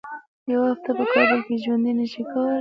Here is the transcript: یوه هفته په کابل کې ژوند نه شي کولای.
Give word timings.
یوه 0.51 0.65
هفته 0.71 0.89
په 0.97 1.03
کابل 1.13 1.39
کې 1.47 1.55
ژوند 1.63 1.85
نه 1.99 2.05
شي 2.11 2.21
کولای. 2.31 2.59